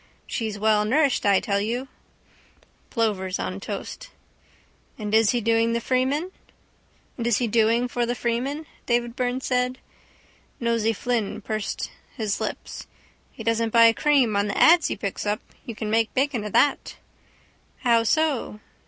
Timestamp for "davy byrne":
8.87-9.41